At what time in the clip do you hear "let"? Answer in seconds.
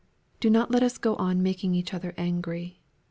0.71-0.81